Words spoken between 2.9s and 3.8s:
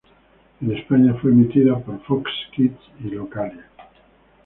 y Localia.